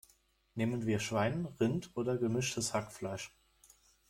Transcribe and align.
Nehmen 0.55 0.87
wir 0.87 0.97
Schwein, 0.99 1.47
Rind 1.59 1.91
oder 1.93 2.17
gemischtes 2.17 2.73
Hackfleisch? 2.73 3.31